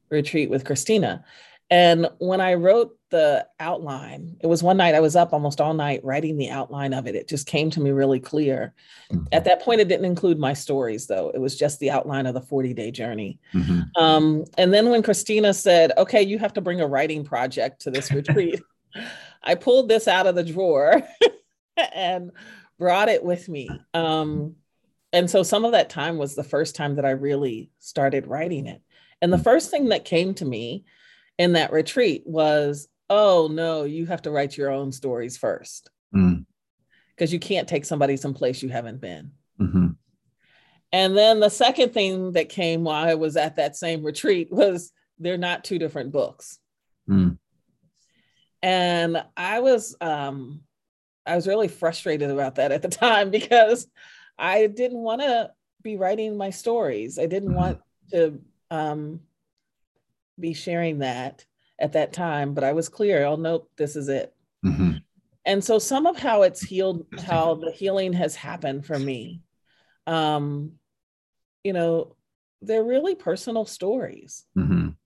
retreat 0.09 0.49
with 0.49 0.65
Christina. 0.65 1.25
And 1.73 2.07
when 2.19 2.43
I 2.43 2.53
wrote 2.53 2.99
the 3.09 3.47
outline, 3.59 4.37
it 4.41 4.47
was 4.47 4.63
one 4.63 4.77
night 4.77 4.95
I 4.95 5.01
was 5.01 5.17
up 5.17 5.33
almost 5.33 5.59
all 5.59 5.73
night 5.73 6.05
writing 6.05 6.37
the 6.37 6.51
outline 6.51 6.93
of 6.93 7.07
it. 7.07 7.15
It 7.15 7.29
just 7.29 7.47
came 7.47 7.71
to 7.71 7.81
me 7.81 7.93
really 7.93 8.21
clear. 8.21 8.75
At 9.33 9.45
that 9.45 9.63
point, 9.63 9.81
it 9.81 9.89
didn't 9.89 10.05
include 10.05 10.39
my 10.39 10.53
stories, 10.53 11.07
though. 11.07 11.31
It 11.31 11.41
was 11.41 11.59
just 11.59 11.81
the 11.81 11.91
outline 11.91 12.27
of 12.27 12.35
the 12.35 12.43
40 12.43 12.75
day 12.75 12.91
journey. 12.91 13.41
Mhm. 13.55 13.87
Um, 13.97 14.45
and 14.59 14.73
then 14.73 14.91
when 14.91 15.03
Christina 15.03 15.55
said, 15.55 15.93
okay, 15.97 16.21
you 16.21 16.39
have 16.39 16.53
to 16.53 16.61
bring 16.61 16.83
a 16.83 16.87
writing 16.87 17.25
project 17.25 17.81
to 17.83 17.91
this 17.91 18.13
retreat, 18.13 18.61
I 19.43 19.55
pulled 19.55 19.89
this 19.89 20.07
out 20.07 20.27
of 20.27 20.35
the 20.35 20.45
drawer 20.45 21.03
and 21.95 22.33
brought 22.79 23.09
it 23.09 23.25
with 23.25 23.49
me. 23.49 23.71
Um, 23.95 24.57
and 25.15 25.31
so 25.31 25.43
some 25.43 25.65
of 25.65 25.73
that 25.73 25.89
time 25.89 26.19
was 26.19 26.35
the 26.35 26.45
first 26.45 26.77
time 26.77 26.97
that 26.97 27.07
I 27.07 27.13
really 27.13 27.71
started 27.79 28.27
writing 28.27 28.67
it. 28.67 28.83
And 29.23 29.33
the 29.33 29.39
first 29.39 29.71
thing 29.71 29.89
that 29.89 30.05
came 30.05 30.35
to 30.35 30.45
me 30.45 30.85
in 31.43 31.55
that 31.55 31.73
retreat 31.73 32.23
was, 32.25 32.87
oh 33.11 33.49
no, 33.51 33.83
you 33.83 34.07
have 34.07 34.23
to 34.23 34.31
write 34.31 34.57
your 34.57 34.71
own 34.71 34.93
stories 34.93 35.37
first 35.37 35.91
Mm, 36.15 36.45
because 37.11 37.33
you 37.33 37.41
can't 37.41 37.67
take 37.69 37.85
somebody 37.85 38.17
someplace 38.17 38.63
you 38.63 38.69
haven't 38.69 39.01
been. 39.01 39.33
mhm, 39.59 39.97
And 40.93 41.17
then 41.17 41.41
the 41.41 41.49
second 41.49 41.93
thing 41.95 42.33
that 42.33 42.49
came 42.51 42.85
while 42.85 43.05
I 43.09 43.15
was 43.15 43.37
at 43.37 43.57
that 43.57 43.77
same 43.77 44.05
retreat 44.05 44.53
was 44.53 44.93
they're 45.19 45.39
not 45.39 45.65
two 45.65 45.79
different 45.79 46.13
books. 46.13 46.59
mm, 47.09 47.39
And 48.63 49.25
I 49.37 49.61
was 49.61 49.97
um 50.01 50.61
I 51.27 51.35
was 51.35 51.49
really 51.49 51.69
frustrated 51.69 52.31
about 52.31 52.57
that 52.57 52.73
at 52.73 52.83
the 52.83 52.89
time 53.07 53.31
because 53.31 53.87
I 54.39 54.67
didn't 54.67 54.99
want 54.99 55.23
to 55.23 55.51
be 55.83 55.97
writing 55.97 56.37
my 56.37 56.51
stories. 56.51 57.19
I 57.19 57.27
didn't 57.27 57.51
Mhm. 57.51 57.55
want 57.55 57.79
to 58.13 58.41
um 58.71 59.21
be 60.39 60.55
sharing 60.55 60.99
that 60.99 61.45
at 61.79 61.93
that 61.93 62.13
time, 62.13 62.55
but 62.55 62.65
I 62.65 62.73
was 62.73 62.89
clear, 62.89 63.25
oh 63.25 63.37
nope, 63.37 63.71
this 63.77 63.97
is 63.97 64.09
it. 64.09 64.35
mhm, 64.65 65.03
And 65.45 65.63
so 65.65 65.79
some 65.79 66.07
of 66.07 66.19
how 66.19 66.43
it's 66.43 66.63
healed, 66.63 67.07
how 67.27 67.55
the 67.57 67.73
healing 67.73 68.13
has 68.13 68.35
happened 68.37 68.87
for 68.87 68.99
me, 68.99 69.41
um, 70.07 70.73
you 71.65 71.73
know, 71.73 72.17
they're 72.61 72.85
really 72.85 73.15
personal 73.15 73.65
stories. 73.65 74.45
mhm, 74.57 74.97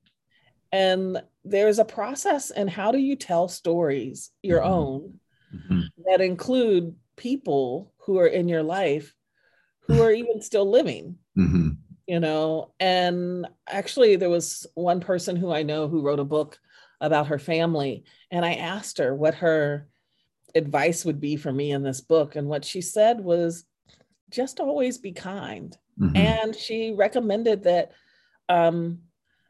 And 0.73 1.23
there's 1.45 1.79
a 1.79 1.85
process 1.85 2.51
in 2.51 2.69
how 2.69 2.93
do 2.93 2.99
you 2.99 3.17
tell 3.17 3.49
stories 3.49 4.31
your 4.43 4.61
Mhm. 4.61 4.67
own 4.67 5.21
mhm, 5.55 5.91
that 6.07 6.21
include 6.21 6.95
people 7.17 7.93
who 7.99 8.19
are 8.19 8.27
in 8.27 8.49
your 8.49 8.63
life 8.63 9.15
who 9.81 10.03
are 10.03 10.13
even 10.13 10.43
still 10.43 10.69
living, 10.69 11.17
mhm, 11.39 11.66
you 12.07 12.21
know. 12.21 12.73
And 12.81 13.47
actually, 13.69 14.17
there 14.17 14.31
was 14.31 14.67
one 14.75 15.01
person 15.01 15.37
who 15.37 15.53
I 15.53 15.63
know 15.63 15.89
who 15.89 16.03
wrote 16.03 16.21
a 16.21 16.25
book 16.25 16.59
about 17.01 17.29
her 17.29 17.39
family, 17.39 18.05
and 18.31 18.45
I 18.45 18.55
asked 18.55 18.99
her 18.99 19.15
what 19.15 19.35
her 19.37 19.89
advice 20.55 21.05
would 21.05 21.21
be 21.21 21.37
for 21.37 21.53
me 21.53 21.73
in 21.73 21.83
this 21.83 22.01
book. 22.01 22.37
And 22.37 22.49
what 22.49 22.65
she 22.65 22.81
said 22.81 23.21
was 23.21 23.65
just 24.31 24.61
always 24.61 24.99
be 24.99 25.13
kind. 25.13 25.77
mhm, 26.01 26.17
And 26.17 26.57
she 26.57 26.93
recommended 26.93 27.65
that 27.65 27.93
um, 28.49 29.01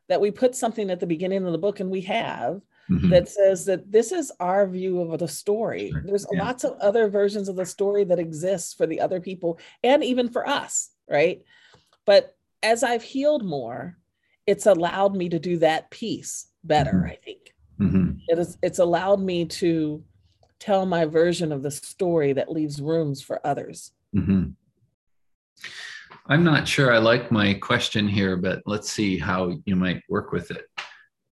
that 0.08 0.20
we 0.20 0.30
put 0.30 0.54
something 0.54 0.90
at 0.90 1.00
the 1.00 1.06
beginning 1.06 1.44
of 1.44 1.52
the 1.52 1.58
book, 1.58 1.80
and 1.80 1.90
we 1.90 2.02
have 2.02 2.62
mm-hmm. 2.90 3.10
that 3.10 3.28
says 3.28 3.64
that 3.66 3.90
this 3.90 4.12
is 4.12 4.32
our 4.40 4.66
view 4.66 5.00
of 5.00 5.18
the 5.18 5.28
story. 5.28 5.92
There's 6.04 6.26
yeah. 6.32 6.42
lots 6.44 6.64
of 6.64 6.78
other 6.80 7.08
versions 7.08 7.48
of 7.48 7.56
the 7.56 7.66
story 7.66 8.04
that 8.04 8.18
exists 8.18 8.74
for 8.74 8.86
the 8.86 9.00
other 9.00 9.20
people 9.20 9.58
and 9.82 10.02
even 10.04 10.28
for 10.28 10.46
us, 10.48 10.90
right? 11.08 11.42
But 12.04 12.35
as 12.62 12.82
I've 12.82 13.02
healed 13.02 13.44
more, 13.44 13.96
it's 14.46 14.66
allowed 14.66 15.14
me 15.14 15.28
to 15.28 15.38
do 15.38 15.58
that 15.58 15.90
piece 15.90 16.48
better, 16.64 16.92
mm-hmm. 16.92 17.10
I 17.10 17.18
think. 17.24 17.54
Mm-hmm. 17.80 18.10
It 18.28 18.38
is, 18.38 18.58
it's 18.62 18.78
allowed 18.78 19.20
me 19.20 19.44
to 19.46 20.02
tell 20.58 20.86
my 20.86 21.04
version 21.04 21.52
of 21.52 21.62
the 21.62 21.70
story 21.70 22.32
that 22.32 22.50
leaves 22.50 22.80
rooms 22.80 23.22
for 23.22 23.44
others. 23.46 23.92
Mm-hmm. 24.14 24.50
I'm 26.28 26.44
not 26.44 26.66
sure 26.66 26.92
I 26.92 26.98
like 26.98 27.30
my 27.30 27.54
question 27.54 28.08
here, 28.08 28.36
but 28.36 28.62
let's 28.66 28.90
see 28.90 29.18
how 29.18 29.52
you 29.64 29.76
might 29.76 30.02
work 30.08 30.32
with 30.32 30.50
it. 30.50 30.66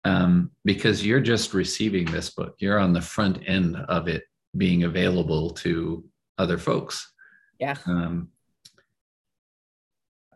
Um, 0.05 0.51
because 0.65 1.05
you're 1.05 1.21
just 1.21 1.53
receiving 1.53 2.05
this 2.05 2.29
book, 2.29 2.55
you're 2.59 2.77
on 2.77 2.93
the 2.93 3.01
front 3.01 3.39
end 3.47 3.77
of 3.87 4.07
it 4.07 4.23
being 4.57 4.83
available 4.83 5.51
to 5.51 6.03
other 6.37 6.57
folks. 6.57 7.11
Yeah. 7.59 7.77
Um, 7.85 8.29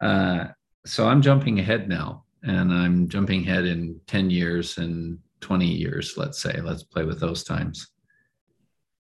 uh, 0.01 0.45
so 0.87 1.07
I'm 1.07 1.21
jumping 1.21 1.59
ahead 1.59 1.89
now, 1.89 2.23
and 2.43 2.71
I'm 2.71 3.09
jumping 3.09 3.41
ahead 3.41 3.65
in 3.65 3.99
10 4.07 4.29
years 4.29 4.77
and 4.77 5.19
20 5.41 5.65
years, 5.65 6.15
let's 6.17 6.41
say. 6.41 6.59
Let's 6.61 6.83
play 6.83 7.03
with 7.03 7.19
those 7.19 7.43
times. 7.43 7.87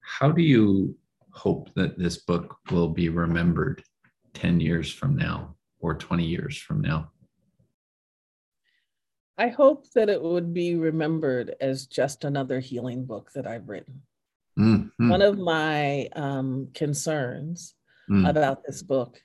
How 0.00 0.32
do 0.32 0.42
you 0.42 0.96
hope 1.30 1.72
that 1.74 1.98
this 1.98 2.18
book 2.18 2.56
will 2.70 2.88
be 2.88 3.08
remembered 3.08 3.82
10 4.34 4.60
years 4.60 4.92
from 4.92 5.16
now 5.16 5.54
or 5.78 5.94
20 5.94 6.24
years 6.24 6.58
from 6.58 6.80
now? 6.80 7.10
I 9.36 9.48
hope 9.48 9.88
that 9.92 10.08
it 10.08 10.20
would 10.20 10.52
be 10.52 10.74
remembered 10.74 11.54
as 11.60 11.86
just 11.86 12.24
another 12.24 12.58
healing 12.58 13.04
book 13.04 13.30
that 13.34 13.46
I've 13.46 13.68
written. 13.68 14.02
Mm-hmm. 14.58 15.10
One 15.10 15.22
of 15.22 15.38
my 15.38 16.08
um, 16.16 16.70
concerns 16.74 17.74
mm. 18.10 18.28
about 18.28 18.64
this 18.64 18.82
book 18.82 19.22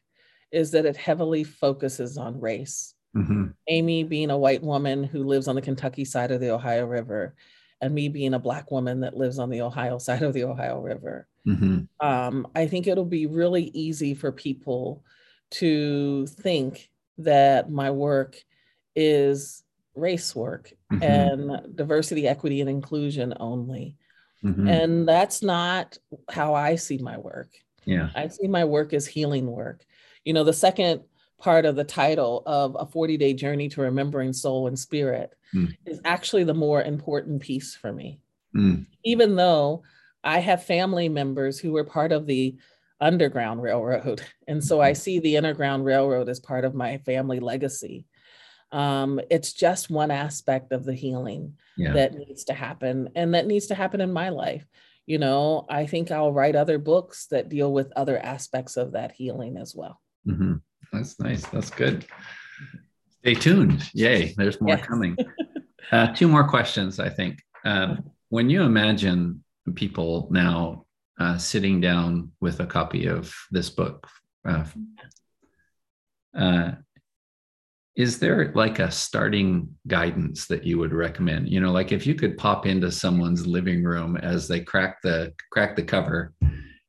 is 0.53 0.71
that 0.71 0.85
it 0.85 0.95
heavily 0.95 1.43
focuses 1.43 2.17
on 2.17 2.39
race. 2.39 2.93
Mm-hmm. 3.15 3.47
Amy 3.67 4.03
being 4.03 4.29
a 4.29 4.37
white 4.37 4.63
woman 4.63 5.03
who 5.03 5.23
lives 5.23 5.47
on 5.47 5.55
the 5.55 5.61
Kentucky 5.61 6.05
side 6.05 6.31
of 6.31 6.39
the 6.39 6.51
Ohio 6.51 6.85
River, 6.85 7.35
and 7.81 7.93
me 7.93 8.07
being 8.07 8.33
a 8.33 8.39
Black 8.39 8.71
woman 8.71 9.01
that 9.01 9.17
lives 9.17 9.39
on 9.39 9.49
the 9.49 9.61
Ohio 9.61 9.97
side 9.99 10.21
of 10.21 10.33
the 10.33 10.45
Ohio 10.45 10.79
River. 10.79 11.27
Mm-hmm. 11.47 12.05
Um, 12.05 12.47
I 12.55 12.67
think 12.67 12.87
it'll 12.87 13.03
be 13.03 13.25
really 13.25 13.65
easy 13.73 14.13
for 14.13 14.31
people 14.31 15.03
to 15.51 16.25
think 16.27 16.89
that 17.17 17.69
my 17.69 17.91
work 17.91 18.37
is 18.95 19.63
race 19.95 20.35
work 20.35 20.73
mm-hmm. 20.91 21.03
and 21.03 21.75
diversity, 21.75 22.27
equity, 22.27 22.61
and 22.61 22.69
inclusion 22.69 23.33
only. 23.39 23.97
Mm-hmm. 24.43 24.67
And 24.67 25.07
that's 25.07 25.41
not 25.41 25.97
how 26.29 26.53
I 26.53 26.75
see 26.75 26.97
my 26.97 27.17
work. 27.17 27.49
Yeah. 27.85 28.09
I 28.15 28.27
see 28.27 28.47
my 28.47 28.65
work 28.65 28.93
as 28.93 29.05
healing 29.05 29.47
work. 29.47 29.85
You 30.25 30.33
know, 30.33 30.43
the 30.43 30.53
second 30.53 31.01
part 31.39 31.65
of 31.65 31.75
the 31.75 31.83
title 31.83 32.43
of 32.45 32.77
a 32.79 32.85
40 32.85 33.17
day 33.17 33.33
journey 33.33 33.69
to 33.69 33.81
remembering 33.81 34.33
soul 34.33 34.67
and 34.67 34.79
spirit 34.79 35.35
mm. 35.53 35.75
is 35.85 35.99
actually 36.05 36.45
the 36.45 36.53
more 36.53 36.81
important 36.81 37.41
piece 37.41 37.75
for 37.75 37.91
me. 37.91 38.19
Mm. 38.55 38.85
Even 39.03 39.35
though 39.35 39.83
I 40.23 40.39
have 40.39 40.63
family 40.63 41.09
members 41.09 41.59
who 41.59 41.73
were 41.73 41.83
part 41.83 42.11
of 42.11 42.25
the 42.25 42.55
Underground 43.01 43.61
Railroad. 43.61 44.21
And 44.47 44.63
so 44.63 44.81
I 44.81 44.91
mm-hmm. 44.91 45.01
see 45.01 45.19
the 45.19 45.37
Underground 45.37 45.85
Railroad 45.85 46.27
as 46.27 46.39
part 46.39 46.65
of 46.65 46.75
my 46.75 46.97
family 46.99 47.39
legacy. 47.39 48.05
Um, 48.73 49.21
it's 49.29 49.53
just 49.53 49.89
one 49.89 50.11
aspect 50.11 50.71
of 50.73 50.83
the 50.83 50.93
healing 50.93 51.57
yeah. 51.77 51.93
that 51.93 52.13
needs 52.13 52.43
to 52.45 52.53
happen 52.53 53.09
and 53.15 53.33
that 53.35 53.47
needs 53.47 53.67
to 53.67 53.75
happen 53.75 54.01
in 54.01 54.11
my 54.11 54.29
life. 54.29 54.65
You 55.05 55.17
know, 55.17 55.65
I 55.69 55.85
think 55.85 56.11
I'll 56.11 56.33
write 56.33 56.55
other 56.55 56.77
books 56.77 57.27
that 57.27 57.49
deal 57.49 57.71
with 57.71 57.93
other 57.95 58.17
aspects 58.17 58.75
of 58.75 58.93
that 58.93 59.11
healing 59.11 59.57
as 59.57 59.75
well. 59.75 60.01
Mm-hmm. 60.27 60.55
That's 60.91 61.19
nice. 61.19 61.45
That's 61.47 61.69
good. 61.69 62.05
Stay 63.19 63.33
tuned. 63.35 63.89
Yay, 63.93 64.33
there's 64.37 64.59
more 64.61 64.77
yes. 64.77 64.85
coming. 64.85 65.17
Uh, 65.91 66.07
two 66.13 66.27
more 66.27 66.47
questions, 66.47 66.99
I 66.99 67.09
think. 67.09 67.39
Um, 67.65 68.09
when 68.29 68.49
you 68.49 68.63
imagine 68.63 69.43
people 69.75 70.27
now 70.31 70.85
uh, 71.19 71.37
sitting 71.37 71.81
down 71.81 72.31
with 72.41 72.61
a 72.61 72.65
copy 72.65 73.05
of 73.05 73.31
this 73.51 73.69
book, 73.69 74.07
uh, 74.47 74.65
uh, 76.35 76.71
is 77.95 78.17
there 78.17 78.51
like 78.55 78.79
a 78.79 78.89
starting 78.89 79.75
guidance 79.85 80.47
that 80.47 80.63
you 80.63 80.79
would 80.79 80.93
recommend? 80.93 81.49
You 81.49 81.59
know, 81.59 81.71
like 81.71 81.91
if 81.91 82.07
you 82.07 82.15
could 82.15 82.37
pop 82.37 82.65
into 82.65 82.91
someone's 82.91 83.45
living 83.45 83.83
room 83.83 84.17
as 84.17 84.47
they 84.47 84.61
crack 84.61 85.01
the 85.03 85.33
crack 85.51 85.75
the 85.75 85.83
cover 85.83 86.33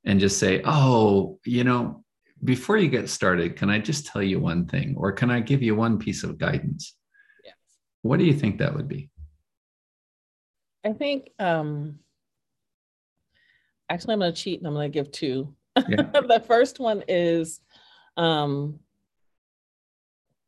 and 0.06 0.18
just 0.18 0.38
say, 0.38 0.62
"Oh, 0.64 1.38
you 1.44 1.62
know, 1.62 2.03
before 2.44 2.76
you 2.76 2.88
get 2.88 3.08
started, 3.08 3.56
can 3.56 3.70
I 3.70 3.78
just 3.78 4.06
tell 4.06 4.22
you 4.22 4.38
one 4.38 4.66
thing, 4.66 4.94
or 4.96 5.12
can 5.12 5.30
I 5.30 5.40
give 5.40 5.62
you 5.62 5.74
one 5.74 5.98
piece 5.98 6.22
of 6.22 6.38
guidance?" 6.38 6.96
Yes. 7.44 7.54
What 8.02 8.18
do 8.18 8.24
you 8.24 8.34
think 8.34 8.58
that 8.58 8.74
would 8.74 8.88
be? 8.88 9.10
I 10.84 10.92
think 10.92 11.30
um, 11.38 11.98
actually, 13.88 14.14
I'm 14.14 14.20
going 14.20 14.32
to 14.32 14.40
cheat 14.40 14.60
and 14.60 14.66
I'm 14.66 14.74
going 14.74 14.90
to 14.90 14.98
give 14.98 15.10
two. 15.10 15.54
Yeah. 15.88 16.02
the 16.12 16.42
first 16.46 16.78
one 16.78 17.02
is 17.08 17.60
um, 18.16 18.78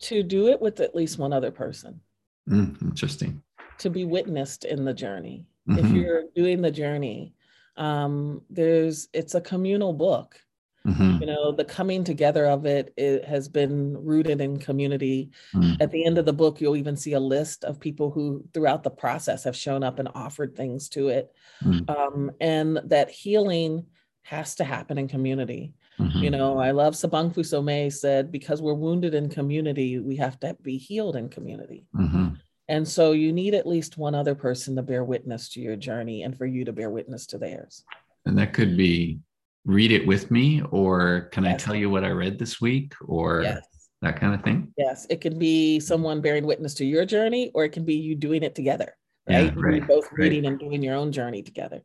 to 0.00 0.22
do 0.22 0.48
it 0.48 0.60
with 0.60 0.80
at 0.80 0.94
least 0.94 1.18
one 1.18 1.32
other 1.32 1.50
person. 1.50 2.00
Mm, 2.48 2.80
interesting. 2.82 3.42
To 3.78 3.90
be 3.90 4.04
witnessed 4.04 4.64
in 4.64 4.84
the 4.84 4.94
journey. 4.94 5.46
Mm-hmm. 5.68 5.86
If 5.86 5.92
you're 5.92 6.22
doing 6.34 6.62
the 6.62 6.70
journey, 6.70 7.34
um, 7.76 8.42
there's 8.48 9.08
it's 9.12 9.34
a 9.34 9.40
communal 9.40 9.92
book. 9.92 10.40
Mm-hmm. 10.86 11.18
You 11.20 11.26
know, 11.26 11.52
the 11.52 11.64
coming 11.64 12.04
together 12.04 12.46
of 12.46 12.64
it, 12.64 12.94
it 12.96 13.24
has 13.24 13.48
been 13.48 13.96
rooted 13.96 14.40
in 14.40 14.58
community. 14.58 15.30
Mm-hmm. 15.54 15.82
At 15.82 15.90
the 15.90 16.04
end 16.04 16.18
of 16.18 16.26
the 16.26 16.32
book, 16.32 16.60
you'll 16.60 16.76
even 16.76 16.96
see 16.96 17.14
a 17.14 17.20
list 17.20 17.64
of 17.64 17.80
people 17.80 18.10
who, 18.10 18.44
throughout 18.54 18.84
the 18.84 18.90
process, 18.90 19.44
have 19.44 19.56
shown 19.56 19.82
up 19.82 19.98
and 19.98 20.08
offered 20.14 20.54
things 20.54 20.88
to 20.90 21.08
it. 21.08 21.32
Mm-hmm. 21.64 21.90
Um, 21.90 22.30
and 22.40 22.80
that 22.84 23.10
healing 23.10 23.86
has 24.22 24.54
to 24.56 24.64
happen 24.64 24.98
in 24.98 25.08
community. 25.08 25.74
Mm-hmm. 25.98 26.18
You 26.18 26.30
know, 26.30 26.58
I 26.58 26.72
love 26.72 26.94
Sobonfu 26.94 27.38
Somé 27.38 27.92
said, 27.92 28.30
because 28.30 28.60
we're 28.62 28.74
wounded 28.74 29.14
in 29.14 29.28
community, 29.28 29.98
we 29.98 30.16
have 30.16 30.38
to 30.40 30.56
be 30.62 30.78
healed 30.78 31.16
in 31.16 31.28
community. 31.28 31.86
Mm-hmm. 31.94 32.28
And 32.68 32.86
so 32.86 33.12
you 33.12 33.32
need 33.32 33.54
at 33.54 33.66
least 33.66 33.96
one 33.96 34.14
other 34.14 34.34
person 34.34 34.76
to 34.76 34.82
bear 34.82 35.04
witness 35.04 35.48
to 35.50 35.60
your 35.60 35.76
journey 35.76 36.24
and 36.24 36.36
for 36.36 36.46
you 36.46 36.64
to 36.64 36.72
bear 36.72 36.90
witness 36.90 37.26
to 37.26 37.38
theirs. 37.38 37.84
And 38.24 38.36
that 38.38 38.52
could 38.52 38.76
be 38.76 39.20
read 39.66 39.90
it 39.90 40.06
with 40.06 40.30
me 40.30 40.62
or 40.70 41.28
can 41.32 41.44
yes. 41.44 41.54
I 41.54 41.56
tell 41.56 41.74
you 41.74 41.90
what 41.90 42.04
I 42.04 42.10
read 42.10 42.38
this 42.38 42.60
week 42.60 42.94
or 43.04 43.42
yes. 43.42 43.66
that 44.00 44.18
kind 44.18 44.32
of 44.32 44.42
thing? 44.42 44.72
Yes, 44.78 45.06
it 45.10 45.20
can 45.20 45.38
be 45.38 45.80
someone 45.80 46.20
bearing 46.20 46.46
witness 46.46 46.72
to 46.74 46.84
your 46.84 47.04
journey 47.04 47.50
or 47.52 47.64
it 47.64 47.72
can 47.72 47.84
be 47.84 47.96
you 47.96 48.14
doing 48.14 48.44
it 48.44 48.54
together, 48.54 48.96
right? 49.28 49.52
Yeah, 49.52 49.52
right 49.56 49.86
both 49.86 50.04
right. 50.12 50.18
reading 50.18 50.46
and 50.46 50.58
doing 50.58 50.82
your 50.82 50.94
own 50.94 51.10
journey 51.10 51.42
together. 51.42 51.82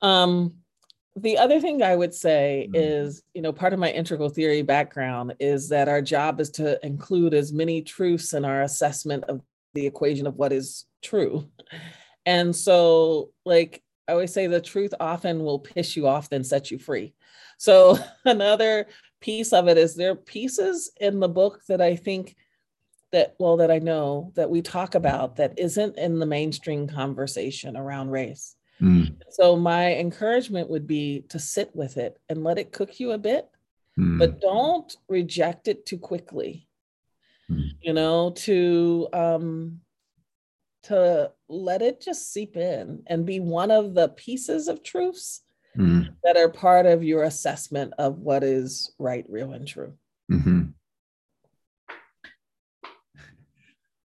Um, 0.00 0.54
the 1.16 1.38
other 1.38 1.60
thing 1.60 1.82
I 1.82 1.94
would 1.94 2.14
say 2.14 2.68
mm-hmm. 2.68 2.82
is, 2.82 3.22
you 3.34 3.42
know, 3.42 3.52
part 3.52 3.74
of 3.74 3.78
my 3.78 3.90
integral 3.90 4.30
theory 4.30 4.62
background 4.62 5.34
is 5.38 5.68
that 5.68 5.88
our 5.88 6.02
job 6.02 6.40
is 6.40 6.50
to 6.52 6.84
include 6.84 7.34
as 7.34 7.52
many 7.52 7.82
truths 7.82 8.32
in 8.32 8.44
our 8.44 8.62
assessment 8.62 9.24
of 9.24 9.42
the 9.74 9.86
equation 9.86 10.26
of 10.26 10.36
what 10.36 10.52
is 10.52 10.86
true. 11.02 11.48
And 12.26 12.56
so, 12.56 13.30
like, 13.44 13.82
I 14.08 14.12
always 14.12 14.32
say 14.32 14.46
the 14.46 14.60
truth 14.60 14.94
often 15.00 15.44
will 15.44 15.58
piss 15.58 15.96
you 15.96 16.06
off 16.06 16.28
than 16.28 16.44
set 16.44 16.70
you 16.70 16.78
free. 16.78 17.14
So 17.58 17.98
another 18.24 18.86
piece 19.20 19.52
of 19.52 19.68
it 19.68 19.78
is 19.78 19.94
there 19.94 20.12
are 20.12 20.16
pieces 20.16 20.90
in 21.00 21.20
the 21.20 21.28
book 21.28 21.62
that 21.68 21.80
I 21.80 21.96
think 21.96 22.36
that 23.12 23.36
well 23.38 23.56
that 23.58 23.70
I 23.70 23.78
know 23.78 24.32
that 24.34 24.50
we 24.50 24.60
talk 24.60 24.96
about 24.96 25.36
that 25.36 25.58
isn't 25.58 25.96
in 25.96 26.18
the 26.18 26.26
mainstream 26.26 26.88
conversation 26.88 27.76
around 27.76 28.10
race. 28.10 28.56
Mm. 28.82 29.16
So 29.30 29.56
my 29.56 29.94
encouragement 29.94 30.68
would 30.68 30.86
be 30.86 31.24
to 31.28 31.38
sit 31.38 31.74
with 31.74 31.96
it 31.96 32.18
and 32.28 32.42
let 32.42 32.58
it 32.58 32.72
cook 32.72 32.98
you 32.98 33.12
a 33.12 33.18
bit, 33.18 33.48
mm. 33.98 34.18
but 34.18 34.40
don't 34.40 34.94
reject 35.08 35.68
it 35.68 35.86
too 35.86 35.98
quickly. 35.98 36.68
Mm. 37.48 37.70
You 37.80 37.92
know, 37.92 38.30
to 38.30 39.08
um 39.12 39.80
to 40.84 41.30
let 41.48 41.82
it 41.82 42.00
just 42.00 42.32
seep 42.32 42.56
in 42.56 43.02
and 43.06 43.26
be 43.26 43.40
one 43.40 43.70
of 43.70 43.94
the 43.94 44.08
pieces 44.10 44.68
of 44.68 44.82
truths 44.82 45.42
mm. 45.76 46.08
that 46.22 46.36
are 46.36 46.48
part 46.48 46.86
of 46.86 47.02
your 47.02 47.24
assessment 47.24 47.92
of 47.98 48.18
what 48.18 48.42
is 48.42 48.92
right, 48.98 49.24
real, 49.28 49.52
and 49.52 49.66
true. 49.66 49.94
Mm-hmm. 50.30 50.62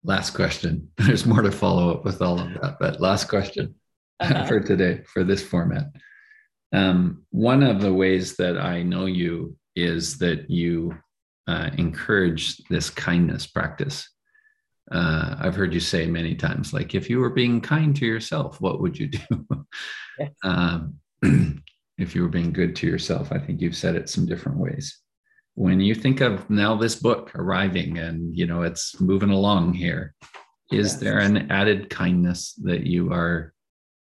Last 0.03 0.31
question. 0.31 0.89
There's 0.97 1.25
more 1.25 1.41
to 1.41 1.51
follow 1.51 1.91
up 1.91 2.03
with 2.03 2.21
all 2.21 2.39
of 2.39 2.53
that, 2.61 2.77
but 2.79 2.99
last 2.99 3.29
question 3.29 3.75
uh-huh. 4.19 4.45
for 4.45 4.59
today 4.59 5.01
for 5.05 5.23
this 5.23 5.43
format. 5.43 5.85
Um, 6.73 7.23
one 7.29 7.61
of 7.61 7.81
the 7.81 7.93
ways 7.93 8.35
that 8.37 8.57
I 8.57 8.81
know 8.81 9.05
you 9.05 9.55
is 9.75 10.17
that 10.17 10.49
you 10.49 10.97
uh, 11.47 11.69
encourage 11.77 12.57
this 12.69 12.89
kindness 12.89 13.45
practice 13.45 14.09
uh, 14.93 15.35
I've 15.39 15.55
heard 15.55 15.73
you 15.73 15.79
say 15.79 16.05
many 16.05 16.35
times, 16.35 16.71
like, 16.71 16.93
if 16.93 17.09
you 17.09 17.19
were 17.19 17.31
being 17.31 17.59
kind 17.59 17.95
to 17.95 18.05
yourself, 18.05 18.61
what 18.61 18.79
would 18.79 18.97
you 18.97 19.07
do? 19.07 19.19
Yes. 20.19 20.29
um, 20.43 20.93
if 21.97 22.13
you 22.13 22.21
were 22.21 22.27
being 22.27 22.53
good 22.53 22.75
to 22.75 22.85
yourself, 22.85 23.31
I 23.31 23.39
think 23.39 23.61
you've 23.61 23.75
said 23.75 23.95
it 23.95 24.07
some 24.07 24.27
different 24.27 24.59
ways. 24.59 24.99
When 25.55 25.79
you 25.79 25.95
think 25.95 26.21
of 26.21 26.47
now 26.51 26.75
this 26.75 26.95
book 26.95 27.31
arriving 27.33 27.97
and 27.97 28.37
you 28.37 28.45
know 28.45 28.61
it's 28.61 29.01
moving 29.01 29.31
along 29.31 29.73
here, 29.73 30.13
is 30.71 30.99
there 30.99 31.17
an 31.17 31.51
added 31.51 31.89
kindness 31.89 32.53
that 32.63 32.85
you 32.85 33.11
are 33.11 33.55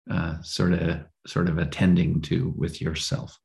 uh, 0.09 0.41
sort 0.43 0.75
of 0.75 1.01
sort 1.27 1.49
of 1.49 1.59
attending 1.59 2.21
to 2.23 2.55
with 2.57 2.81
yourself? 2.81 3.37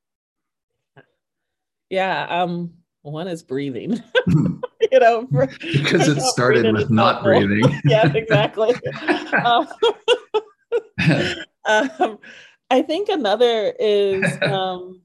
Yeah, 1.90 2.28
um, 2.30 2.74
one 3.02 3.28
is 3.28 3.42
breathing. 3.42 4.00
you 4.92 5.00
know, 5.00 5.28
because 5.28 6.08
it 6.08 6.22
started 6.22 6.74
with 6.74 6.90
not 6.90 7.24
breathing. 7.24 7.64
yeah, 7.86 8.12
exactly. 8.14 8.76
um, 9.46 9.68
um, 11.66 12.20
I 12.70 12.82
think 12.82 13.10
another 13.10 13.74
is 13.80 14.26
um, 14.42 15.02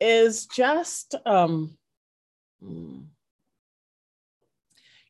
is 0.00 0.46
just 0.46 1.14
um, 1.24 1.76
you 2.60 3.08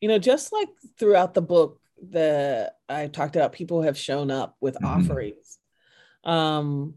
know, 0.09 0.19
just 0.19 0.53
like 0.53 0.69
throughout 0.99 1.35
the 1.35 1.43
book, 1.43 1.81
the 2.11 2.73
I 2.89 3.07
talked 3.07 3.37
about 3.37 3.53
people 3.53 3.83
have 3.83 3.97
shown 3.97 4.31
up 4.31 4.57
with 4.61 4.75
mm-hmm. 4.75 4.87
offerings. 4.87 5.59
Um, 6.25 6.95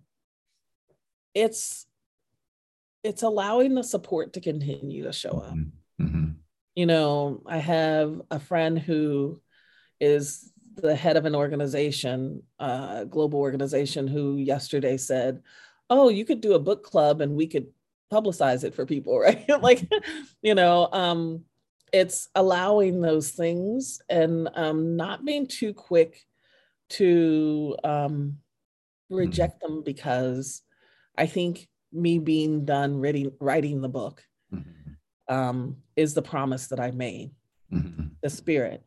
it's 1.34 1.86
it's 3.04 3.22
allowing 3.22 3.76
the 3.76 3.84
support 3.84 4.34
to 4.34 4.42
continue 4.42 5.04
to 5.04 5.14
show 5.14 5.38
up. 5.38 5.56
Mm-hmm. 6.02 6.18
mm-hmm. 6.18 6.32
You 6.76 6.86
know, 6.86 7.42
I 7.46 7.60
have 7.60 8.22
a 8.30 8.38
friend 8.38 8.78
who 8.78 9.40
is 10.02 10.52
the 10.76 10.94
head 10.94 11.16
of 11.16 11.24
an 11.24 11.34
organization, 11.34 12.44
a 12.60 12.64
uh, 12.64 13.04
global 13.06 13.40
organization, 13.40 14.10
who 14.10 14.36
yesterday 14.36 14.98
said, 14.98 15.42
"Oh, 15.90 16.10
you 16.10 16.26
could 16.26 16.42
do 16.42 16.54
a 16.54 16.60
book 16.60 16.84
club 16.84 17.22
and 17.22 17.34
we 17.34 17.48
could 17.48 17.68
publicize 18.12 18.66
it 18.66 18.76
for 18.76 18.86
people, 18.86 19.18
right?" 19.20 19.50
like, 19.62 19.88
you 20.42 20.54
know, 20.54 20.90
um, 20.92 21.46
it's 21.94 22.28
allowing 22.36 23.00
those 23.00 23.32
things 23.32 24.02
and 24.10 24.50
um, 24.56 24.98
not 24.98 25.24
being 25.24 25.48
too 25.48 25.74
quick 25.74 26.26
to 26.90 27.76
um, 27.84 27.92
mm-hmm. 27.92 29.16
reject 29.16 29.62
them 29.62 29.82
because 29.84 30.62
I 31.18 31.26
think 31.26 31.70
me 31.94 32.20
being 32.20 32.66
done 32.66 33.00
writing 33.00 33.32
writing 33.40 33.80
the 33.80 33.88
book 33.88 34.22
mm-hmm. 34.54 34.85
Um, 35.28 35.78
is 35.96 36.14
the 36.14 36.22
promise 36.22 36.68
that 36.68 36.80
I 36.80 36.92
made. 36.92 37.32
Mm-hmm. 37.72 38.08
The 38.22 38.30
spirit. 38.30 38.84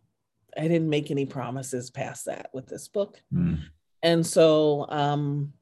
I 0.56 0.62
didn't 0.62 0.88
make 0.88 1.10
any 1.10 1.26
promises 1.26 1.90
past 1.90 2.26
that 2.26 2.50
with 2.52 2.66
this 2.66 2.88
book. 2.88 3.20
Mm. 3.32 3.60
And 4.02 4.26
so 4.26 4.86
um, 4.88 5.52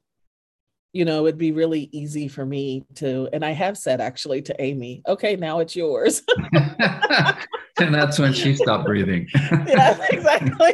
you 0.97 1.05
know, 1.05 1.27
it'd 1.27 1.37
be 1.37 1.51
really 1.51 1.89
easy 1.91 2.27
for 2.27 2.43
me 2.43 2.83
to, 2.95 3.29
and 3.31 3.45
I 3.45 3.51
have 3.51 3.77
said 3.77 4.01
actually 4.01 4.41
to 4.43 4.61
Amy, 4.61 5.03
okay, 5.07 5.35
now 5.35 5.59
it's 5.59 5.75
yours. 5.75 6.23
and 6.53 7.93
that's 7.93 8.17
when 8.17 8.33
she 8.33 8.55
stopped 8.55 8.85
breathing. 8.85 9.27
yeah, 9.67 9.95
exactly. 10.09 10.73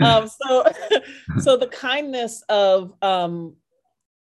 Um, 0.00 0.28
so, 0.28 0.66
so 1.38 1.56
the 1.56 1.68
kindness 1.68 2.42
of 2.48 2.92
um, 3.02 3.54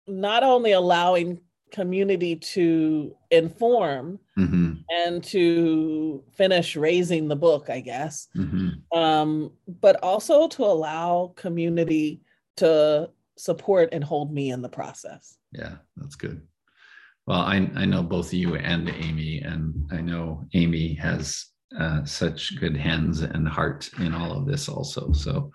not 0.07 0.43
only 0.43 0.73
allowing 0.73 1.41
community 1.73 2.37
to 2.37 3.17
inform 3.31 4.21
mm-hmm. 4.39 4.75
and 4.91 5.25
to 5.25 6.23
finish 6.33 6.77
raising 6.77 7.27
the 7.27 7.37
book, 7.37 7.71
I 7.71 7.81
guess, 7.81 8.29
mm-hmm. 8.37 8.97
um, 8.97 9.51
but 9.81 9.97
also 10.03 10.47
to 10.49 10.65
allow 10.65 11.33
community 11.35 12.21
to 12.59 13.11
support 13.37 13.89
and 13.93 14.05
hold 14.05 14.33
me 14.33 14.51
in 14.51 14.63
the 14.63 14.69
process. 14.69 15.39
Yeah, 15.51 15.77
that's 15.97 16.15
good. 16.15 16.43
Well, 17.27 17.41
I, 17.41 17.71
I 17.75 17.85
know 17.85 18.03
both 18.03 18.33
you 18.33 18.57
and 18.57 18.89
Amy, 18.89 19.41
and 19.41 19.89
I 19.91 20.01
know 20.01 20.45
Amy 20.55 20.95
has 20.95 21.47
uh, 21.79 22.05
such 22.05 22.59
good 22.61 22.77
hands 22.77 23.23
and 23.23 23.49
heart 23.49 23.89
in 23.99 24.15
all 24.15 24.33
of 24.33 24.47
this 24.47 24.69
also. 24.69 25.13
So 25.13 25.51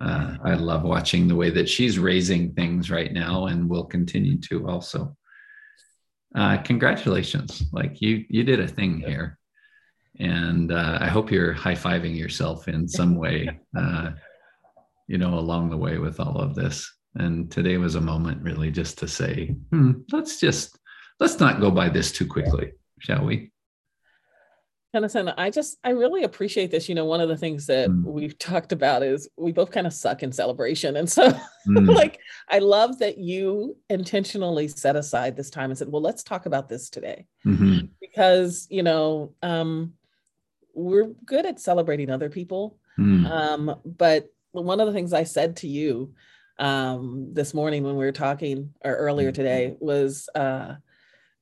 uh, 0.00 0.36
I 0.44 0.54
love 0.54 0.82
watching 0.84 1.28
the 1.28 1.36
way 1.36 1.50
that 1.50 1.68
she's 1.68 1.98
raising 1.98 2.54
things 2.54 2.90
right 2.90 3.12
now 3.12 3.46
and 3.46 3.68
will 3.68 3.84
continue 3.84 4.38
to 4.48 4.66
also 4.68 5.14
uh, 6.34 6.58
congratulations. 6.58 7.62
Like 7.72 8.00
you 8.00 8.24
you 8.28 8.44
did 8.44 8.60
a 8.60 8.68
thing 8.68 9.00
here. 9.00 9.38
And 10.18 10.70
uh, 10.70 10.98
i 11.00 11.06
hope 11.06 11.30
you're 11.30 11.52
high-fiving 11.52 12.14
yourself 12.16 12.68
in 12.68 12.86
some 12.86 13.14
way 13.16 13.48
uh, 13.78 14.10
you 15.06 15.16
know 15.16 15.38
along 15.38 15.70
the 15.70 15.76
way 15.76 15.98
with 15.98 16.20
all 16.20 16.36
of 16.38 16.54
this. 16.54 16.92
And 17.16 17.50
today 17.50 17.76
was 17.76 17.96
a 17.96 18.00
moment 18.00 18.42
really 18.42 18.70
just 18.70 18.98
to 18.98 19.08
say 19.08 19.56
hmm, 19.70 19.92
let's 20.12 20.38
just 20.38 20.78
let's 21.18 21.40
not 21.40 21.60
go 21.60 21.70
by 21.70 21.88
this 21.88 22.12
too 22.12 22.26
quickly 22.26 22.72
shall 23.00 23.24
we 23.24 23.50
Tenneson, 24.94 25.32
I 25.36 25.50
just 25.50 25.78
I 25.84 25.90
really 25.90 26.24
appreciate 26.24 26.70
this. 26.70 26.88
You 26.88 26.94
know, 26.96 27.04
one 27.04 27.20
of 27.20 27.28
the 27.28 27.36
things 27.36 27.66
that 27.66 27.88
mm. 27.88 28.02
we've 28.04 28.36
talked 28.38 28.72
about 28.72 29.02
is 29.02 29.28
we 29.36 29.52
both 29.52 29.70
kind 29.70 29.86
of 29.86 29.92
suck 29.92 30.22
in 30.22 30.32
celebration. 30.32 30.96
And 30.96 31.08
so 31.08 31.28
mm. 31.68 31.94
like 31.94 32.18
I 32.48 32.58
love 32.58 32.98
that 32.98 33.18
you 33.18 33.76
intentionally 33.88 34.66
set 34.68 34.96
aside 34.96 35.36
this 35.36 35.50
time 35.50 35.70
and 35.70 35.78
said, 35.78 35.88
well, 35.90 36.02
let's 36.02 36.24
talk 36.24 36.46
about 36.46 36.68
this 36.68 36.90
today. 36.90 37.26
Mm-hmm. 37.46 37.86
Because, 38.00 38.66
you 38.68 38.82
know, 38.82 39.34
um, 39.42 39.92
we're 40.74 41.12
good 41.24 41.46
at 41.46 41.60
celebrating 41.60 42.10
other 42.10 42.28
people. 42.28 42.76
Mm. 42.98 43.30
Um, 43.30 43.76
but 43.84 44.26
one 44.50 44.80
of 44.80 44.88
the 44.88 44.92
things 44.92 45.12
I 45.12 45.22
said 45.22 45.56
to 45.58 45.68
you 45.68 46.14
um, 46.58 47.28
this 47.32 47.54
morning 47.54 47.84
when 47.84 47.96
we 47.96 48.04
were 48.04 48.12
talking 48.12 48.74
or 48.84 48.94
earlier 48.94 49.28
mm-hmm. 49.28 49.36
today 49.36 49.76
was 49.78 50.28
uh 50.34 50.74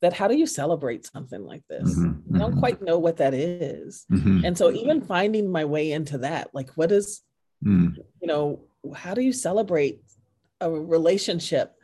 that 0.01 0.13
how 0.13 0.29
do 0.29 0.37
you 0.37 0.47
celebrate 0.47 1.07
something 1.07 1.45
like 1.45 1.63
this? 1.69 1.99
Mm-hmm, 1.99 2.37
I 2.37 2.39
don't 2.39 2.51
mm-hmm. 2.51 2.61
quite 2.61 2.83
know 2.83 2.99
what 2.99 3.17
that 3.17 3.35
is. 3.35 4.07
Mm-hmm. 4.11 4.45
And 4.45 4.57
so 4.57 4.71
even 4.71 5.03
finding 5.03 5.51
my 5.51 5.65
way 5.65 5.93
into 5.93 6.19
that, 6.19 6.51
like 6.55 6.71
what 6.71 6.93
is, 6.93 7.23
mm. 7.65 7.97
you 8.21 8.29
know, 8.29 8.61
how 8.95 9.15
do 9.15 9.23
you 9.23 9.33
celebrate 9.33 10.01
a 10.61 10.71
relationship 10.71 11.75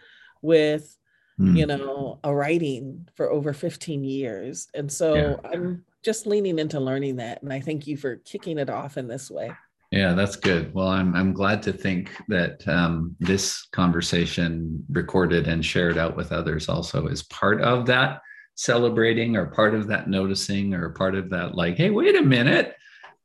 with, 0.43 0.97
mm. 1.41 1.57
you 1.57 1.67
know, 1.67 2.21
a 2.23 2.33
writing 2.33 3.09
for 3.17 3.31
over 3.31 3.53
15 3.53 4.05
years? 4.05 4.69
And 4.75 4.91
so 4.91 5.15
yeah. 5.15 5.51
I'm 5.51 5.85
just 6.05 6.27
leaning 6.27 6.59
into 6.59 6.79
learning 6.79 7.17
that. 7.17 7.43
And 7.43 7.53
I 7.53 7.61
thank 7.61 7.87
you 7.87 7.97
for 7.97 8.17
kicking 8.17 8.59
it 8.59 8.71
off 8.71 8.97
in 8.97 9.09
this 9.09 9.31
way. 9.31 9.51
Yeah, 9.95 10.15
that's 10.15 10.35
good. 10.35 10.75
Well, 10.75 10.89
I'm 10.89 11.15
I'm 11.15 11.33
glad 11.33 11.63
to 11.63 11.73
think 11.73 12.11
that 12.27 12.67
um, 12.67 13.15
this 13.21 13.65
conversation 13.71 14.85
recorded 14.91 15.47
and 15.47 15.65
shared 15.65 15.99
out 15.99 16.17
with 16.17 16.33
others 16.33 16.69
also 16.69 17.07
is 17.07 17.23
part 17.23 17.63
of 17.63 17.87
that 17.87 18.21
celebrating 18.57 19.37
or 19.37 19.47
part 19.47 19.73
of 19.73 19.87
that 19.87 20.09
noticing 20.09 20.75
or 20.75 20.91
part 20.91 21.15
of 21.15 21.31
that 21.31 21.55
like, 21.55 21.77
hey, 21.77 21.91
wait 21.91 22.17
a 22.17 22.23
minute, 22.23 22.75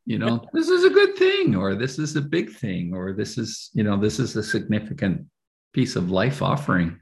you 0.05 0.19
know, 0.19 0.45
this 0.53 0.69
is 0.69 0.83
a 0.83 0.91
good 0.91 1.15
thing 1.17 1.55
or 1.55 1.73
this 1.73 1.97
is 1.97 2.15
a 2.15 2.21
big 2.21 2.51
thing 2.51 2.93
or 2.93 3.13
this 3.13 3.39
is 3.39 3.71
you 3.73 3.83
know 3.83 3.97
this 3.97 4.19
is 4.19 4.35
a 4.35 4.43
significant 4.43 5.25
piece 5.73 5.95
of 5.95 6.11
life 6.11 6.43
offering. 6.43 6.99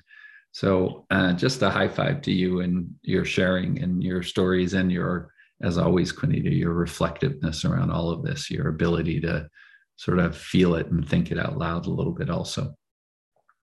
So 0.53 1.05
uh, 1.11 1.33
just 1.33 1.61
a 1.61 1.69
high 1.69 1.89
five 1.89 2.21
to 2.21 2.31
you 2.31 2.61
and 2.61 2.95
your 3.01 3.25
sharing 3.25 3.83
and 3.83 4.01
your 4.01 4.23
stories 4.23 4.75
and 4.75 4.89
your 4.89 5.33
as 5.61 5.77
always, 5.77 6.13
Quanita, 6.13 6.55
your 6.55 6.73
reflectiveness 6.73 7.65
around 7.65 7.91
all 7.91 8.09
of 8.11 8.23
this, 8.23 8.51
your 8.51 8.67
ability 8.67 9.19
to 9.21 9.49
sort 9.95 10.19
of 10.19 10.37
feel 10.37 10.75
it 10.75 10.87
and 10.87 11.07
think 11.07 11.31
it 11.31 11.39
out 11.39 11.57
loud 11.57 11.87
a 11.87 11.91
little 11.91 12.13
bit 12.13 12.29
also. 12.29 12.75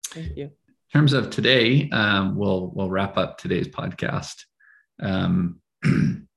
Thank 0.07 0.35
you. 0.35 0.45
In 0.45 0.99
terms 0.99 1.13
of 1.13 1.29
today, 1.29 1.89
um, 1.91 2.35
we'll 2.35 2.71
we'll 2.75 2.89
wrap 2.89 3.17
up 3.17 3.37
today's 3.37 3.67
podcast. 3.67 4.35
Um, 5.01 5.59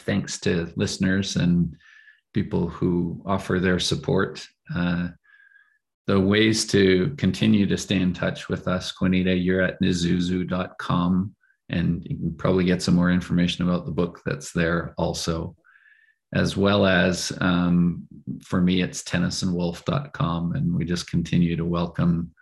thanks 0.00 0.38
to 0.40 0.72
listeners 0.76 1.36
and 1.36 1.76
people 2.32 2.68
who 2.68 3.22
offer 3.26 3.58
their 3.58 3.78
support. 3.80 4.46
Uh, 4.74 5.08
the 6.06 6.18
ways 6.18 6.66
to 6.66 7.14
continue 7.18 7.66
to 7.66 7.76
stay 7.76 8.00
in 8.00 8.12
touch 8.12 8.48
with 8.48 8.66
us, 8.66 8.92
Quanita, 8.92 9.44
you're 9.44 9.62
at 9.62 9.80
nizuzu.com 9.80 11.34
and 11.70 12.04
you 12.04 12.16
can 12.16 12.34
probably 12.34 12.64
get 12.64 12.82
some 12.82 12.94
more 12.94 13.10
information 13.10 13.66
about 13.66 13.86
the 13.86 13.92
book 13.92 14.20
that's 14.24 14.52
there 14.52 14.94
also 14.98 15.56
as 16.34 16.56
well 16.56 16.86
as 16.86 17.32
um, 17.40 18.06
for 18.42 18.60
me 18.60 18.82
it's 18.82 19.02
tennesonwoolf.com 19.02 20.52
and 20.52 20.74
we 20.74 20.84
just 20.84 21.10
continue 21.10 21.56
to 21.56 21.64
welcome 21.64 22.32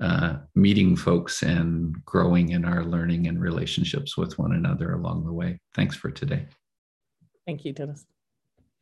uh, 0.00 0.36
meeting 0.54 0.96
folks 0.96 1.42
and 1.42 2.02
growing 2.04 2.50
in 2.50 2.64
our 2.64 2.84
learning 2.84 3.26
and 3.26 3.40
relationships 3.40 4.16
with 4.16 4.38
one 4.38 4.52
another 4.52 4.94
along 4.94 5.24
the 5.24 5.32
way. 5.32 5.60
Thanks 5.74 5.94
for 5.96 6.10
today. 6.10 6.46
Thank 7.46 7.64
you 7.64 7.72
dennis 7.72 8.06